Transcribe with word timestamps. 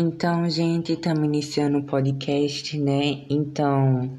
Então, 0.00 0.48
gente, 0.48 0.92
estamos 0.92 1.24
iniciando 1.24 1.78
o 1.78 1.82
podcast, 1.82 2.78
né? 2.78 3.24
Então, 3.28 4.16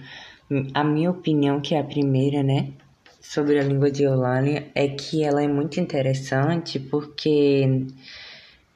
a 0.74 0.84
minha 0.84 1.10
opinião, 1.10 1.62
que 1.62 1.74
é 1.74 1.80
a 1.80 1.84
primeira, 1.86 2.44
né? 2.44 2.74
Sobre 3.22 3.58
a 3.58 3.64
língua 3.64 3.90
de 3.90 4.04
Eulâlia, 4.04 4.70
é 4.76 4.90
que 4.90 5.24
ela 5.24 5.42
é 5.42 5.48
muito 5.48 5.80
interessante 5.80 6.82
porque 6.82 7.88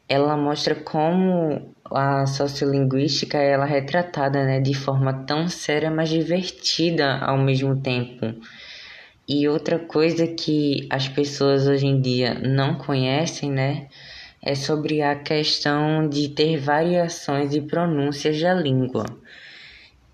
ela 0.07 0.37
mostra 0.37 0.75
como 0.75 1.73
a 1.91 2.25
sociolinguística 2.25 3.37
ela 3.37 3.67
é 3.67 3.69
retratada, 3.69 4.45
né? 4.45 4.61
De 4.61 4.73
forma 4.73 5.25
tão 5.25 5.49
séria, 5.49 5.91
mas 5.91 6.07
divertida 6.07 7.17
ao 7.17 7.37
mesmo 7.37 7.75
tempo. 7.81 8.33
E 9.27 9.45
outra 9.49 9.77
coisa 9.77 10.25
que 10.25 10.87
as 10.89 11.09
pessoas 11.09 11.67
hoje 11.67 11.85
em 11.85 11.99
dia 11.99 12.35
não 12.35 12.75
conhecem, 12.75 13.51
né? 13.51 13.89
É 14.45 14.55
sobre 14.55 15.01
a 15.01 15.15
questão 15.15 16.07
de 16.07 16.27
ter 16.29 16.57
variações 16.57 17.49
de 17.49 17.61
pronúncias 17.61 18.39
da 18.41 18.53
língua. 18.53 19.05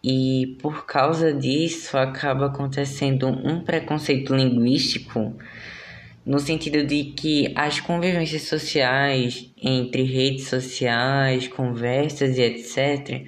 E 0.04 0.56
por 0.62 0.86
causa 0.86 1.34
disso 1.34 1.98
acaba 1.98 2.46
acontecendo 2.46 3.28
um 3.28 3.62
preconceito 3.62 4.34
linguístico 4.36 5.36
no 6.26 6.38
sentido 6.38 6.86
de 6.86 7.06
que 7.06 7.52
as 7.56 7.80
convivências 7.80 8.44
sociais 8.44 9.52
entre 9.62 10.04
redes 10.04 10.48
sociais, 10.48 11.48
conversas 11.48 12.38
e 12.38 12.42
etc 12.42 13.26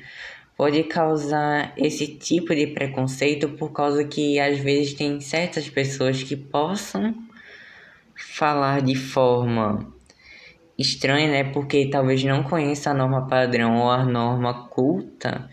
pode 0.55 0.84
causar 0.84 1.73
esse 1.76 2.07
tipo 2.07 2.54
de 2.54 2.68
preconceito 2.68 3.49
por 3.49 3.71
causa 3.71 4.04
que 4.04 4.40
às 4.40 4.59
vezes 4.59 4.93
tem 4.93 5.20
certas 5.20 5.68
pessoas 5.68 6.21
que 6.21 6.35
possam 6.35 7.15
falar 8.15 8.81
de 8.81 8.93
forma 8.93 9.91
estranha, 10.77 11.30
né? 11.30 11.43
Porque 11.52 11.89
talvez 11.89 12.23
não 12.23 12.43
conheça 12.43 12.91
a 12.91 12.93
norma 12.93 13.27
padrão 13.27 13.77
ou 13.77 13.89
a 13.89 14.03
norma 14.05 14.67
culta. 14.67 15.49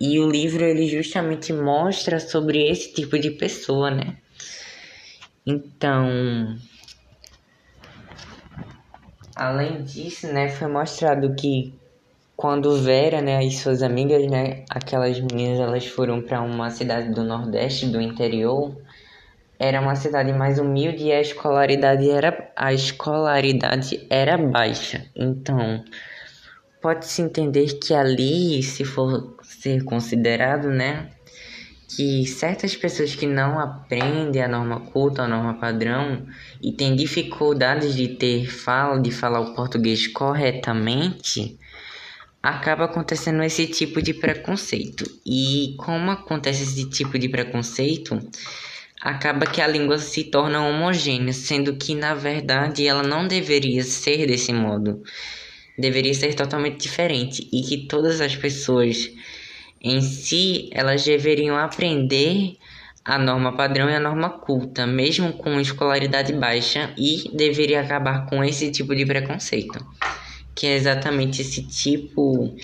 E 0.00 0.18
o 0.20 0.28
livro 0.28 0.64
ele 0.64 0.86
justamente 0.88 1.52
mostra 1.52 2.20
sobre 2.20 2.68
esse 2.68 2.92
tipo 2.92 3.18
de 3.18 3.30
pessoa, 3.30 3.90
né? 3.90 4.16
Então, 5.46 6.56
além 9.34 9.84
disso, 9.84 10.26
né, 10.26 10.48
foi 10.48 10.68
mostrado 10.68 11.34
que 11.34 11.72
quando 12.36 12.76
Vera, 12.82 13.22
né, 13.22 13.42
e 13.42 13.50
suas 13.50 13.82
amigas, 13.82 14.26
né, 14.30 14.64
aquelas 14.68 15.18
meninas, 15.20 15.58
elas 15.58 15.86
foram 15.86 16.20
para 16.20 16.42
uma 16.42 16.68
cidade 16.68 17.14
do 17.14 17.24
Nordeste, 17.24 17.86
do 17.86 18.00
interior, 18.00 18.76
era 19.58 19.80
uma 19.80 19.96
cidade 19.96 20.32
mais 20.32 20.58
humilde 20.58 21.04
e 21.04 21.12
a 21.12 21.20
escolaridade 21.20 22.10
era 22.10 22.50
a 22.54 22.72
escolaridade 22.72 24.06
era 24.10 24.36
baixa. 24.36 25.06
Então, 25.14 25.82
pode-se 26.80 27.22
entender 27.22 27.78
que 27.78 27.94
ali, 27.94 28.62
se 28.62 28.84
for 28.84 29.36
ser 29.42 29.82
considerado, 29.84 30.68
né, 30.68 31.10
que 31.88 32.26
certas 32.26 32.76
pessoas 32.76 33.14
que 33.14 33.26
não 33.26 33.58
aprendem 33.58 34.42
a 34.42 34.48
norma 34.48 34.80
culta, 34.80 35.22
a 35.22 35.28
norma 35.28 35.54
padrão 35.54 36.26
e 36.60 36.72
têm 36.72 36.94
dificuldades 36.94 37.94
de 37.94 38.08
ter 38.08 38.50
fala, 38.50 39.00
de 39.00 39.10
falar 39.10 39.40
o 39.40 39.54
português 39.54 40.06
corretamente, 40.08 41.58
acaba 42.42 42.84
acontecendo 42.84 43.42
esse 43.42 43.66
tipo 43.66 44.02
de 44.02 44.12
preconceito. 44.12 45.04
E 45.24 45.74
como 45.78 46.10
acontece 46.10 46.62
esse 46.62 46.88
tipo 46.90 47.18
de 47.18 47.28
preconceito, 47.28 48.20
acaba 49.00 49.46
que 49.46 49.60
a 49.60 49.66
língua 49.66 49.98
se 49.98 50.24
torna 50.24 50.66
homogênea, 50.66 51.32
sendo 51.32 51.76
que 51.76 51.94
na 51.94 52.14
verdade 52.14 52.86
ela 52.86 53.02
não 53.02 53.26
deveria 53.26 53.82
ser 53.82 54.26
desse 54.26 54.52
modo. 54.52 55.02
Deveria 55.78 56.14
ser 56.14 56.34
totalmente 56.34 56.78
diferente 56.78 57.48
e 57.52 57.62
que 57.62 57.86
todas 57.86 58.20
as 58.20 58.34
pessoas 58.34 59.10
em 59.80 60.00
si 60.00 60.70
elas 60.72 61.04
deveriam 61.04 61.56
aprender 61.56 62.56
a 63.04 63.18
norma 63.18 63.54
padrão 63.54 63.88
e 63.88 63.94
a 63.94 64.00
norma 64.00 64.30
culta, 64.30 64.84
mesmo 64.86 65.32
com 65.34 65.60
escolaridade 65.60 66.32
baixa, 66.32 66.92
e 66.98 67.30
deveria 67.32 67.80
acabar 67.80 68.26
com 68.26 68.42
esse 68.42 68.70
tipo 68.72 68.96
de 68.96 69.06
preconceito, 69.06 69.78
que 70.54 70.66
é 70.66 70.74
exatamente 70.74 71.40
esse 71.42 71.62
tipo 71.62 72.56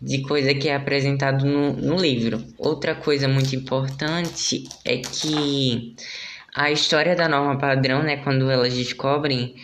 de 0.00 0.22
coisa 0.22 0.54
que 0.54 0.68
é 0.68 0.74
apresentado 0.74 1.44
no, 1.46 1.72
no 1.72 1.96
livro. 1.96 2.44
Outra 2.58 2.94
coisa 2.94 3.26
muito 3.28 3.54
importante 3.54 4.64
é 4.84 4.98
que 4.98 5.94
a 6.54 6.70
história 6.70 7.16
da 7.16 7.28
norma 7.28 7.58
padrão, 7.58 8.02
né, 8.02 8.18
quando 8.18 8.50
elas 8.50 8.74
descobrem 8.74 9.54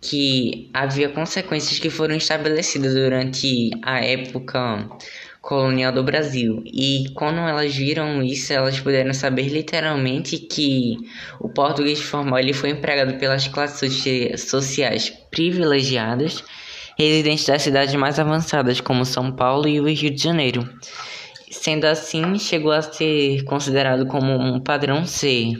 que 0.00 0.70
havia 0.72 1.08
consequências 1.08 1.78
que 1.78 1.90
foram 1.90 2.14
estabelecidas 2.14 2.94
durante 2.94 3.70
a 3.82 4.00
época 4.00 4.88
colonial 5.40 5.90
do 5.92 6.04
Brasil. 6.04 6.62
E 6.66 7.10
quando 7.14 7.38
elas 7.38 7.74
viram 7.74 8.22
isso, 8.22 8.52
elas 8.52 8.78
puderam 8.78 9.12
saber 9.12 9.48
literalmente 9.48 10.38
que 10.38 10.96
o 11.40 11.48
português 11.48 12.00
formal 12.00 12.38
ele 12.38 12.52
foi 12.52 12.70
empregado 12.70 13.18
pelas 13.18 13.48
classes 13.48 14.04
sociais 14.42 15.10
privilegiadas 15.30 16.44
residentes 16.98 17.46
das 17.46 17.62
cidades 17.62 17.94
mais 17.94 18.18
avançadas, 18.18 18.80
como 18.80 19.04
São 19.04 19.30
Paulo 19.30 19.68
e 19.68 19.80
o 19.80 19.88
Rio 19.88 20.10
de 20.10 20.20
Janeiro. 20.20 20.68
Sendo 21.50 21.84
assim, 21.84 22.38
chegou 22.38 22.72
a 22.72 22.82
ser 22.82 23.44
considerado 23.44 24.06
como 24.06 24.32
um 24.32 24.60
padrão 24.60 25.06
C, 25.06 25.52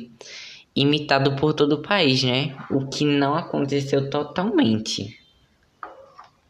imitado 0.75 1.37
por 1.37 1.55
todo 1.55 1.73
o 1.75 1.83
país, 1.83 2.25
né? 2.25 2.57
O 2.71 2.89
que 2.89 3.05
não 3.05 3.37
aconteceu 3.37 4.11
totalmente. 4.11 5.17